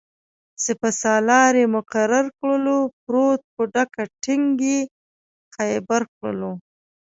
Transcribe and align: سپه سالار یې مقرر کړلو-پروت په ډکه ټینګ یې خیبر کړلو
سپه 0.65 0.89
سالار 1.01 1.53
یې 1.61 1.65
مقرر 1.75 2.25
کړلو-پروت 2.39 3.41
په 3.53 3.61
ډکه 3.73 4.03
ټینګ 4.23 4.55
یې 4.71 4.79
خیبر 5.55 6.01
کړلو 6.15 6.51